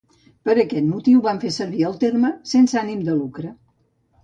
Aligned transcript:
Per 0.47 0.53
aquest 0.61 0.87
motiu, 0.93 1.19
vam 1.25 1.41
fer 1.43 1.51
servir 1.59 1.85
el 1.91 2.01
terme 2.05 2.33
"sense 2.55 2.83
ànim 2.85 3.07
de 3.11 3.21
lucre". 3.23 3.55